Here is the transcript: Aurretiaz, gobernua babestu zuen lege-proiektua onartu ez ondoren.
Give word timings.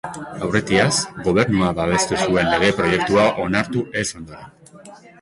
Aurretiaz, 0.45 0.87
gobernua 1.27 1.69
babestu 1.81 2.19
zuen 2.25 2.51
lege-proiektua 2.57 3.29
onartu 3.47 3.89
ez 4.05 4.09
ondoren. 4.23 4.95